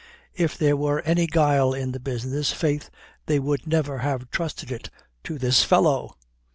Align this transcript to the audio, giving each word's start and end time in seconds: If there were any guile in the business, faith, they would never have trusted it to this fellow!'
If 0.33 0.57
there 0.57 0.75
were 0.75 1.01
any 1.01 1.27
guile 1.27 1.75
in 1.75 1.91
the 1.91 1.99
business, 1.99 2.51
faith, 2.51 2.89
they 3.27 3.37
would 3.37 3.67
never 3.67 3.99
have 3.99 4.31
trusted 4.31 4.71
it 4.71 4.89
to 5.25 5.37
this 5.37 5.63
fellow!' 5.63 6.17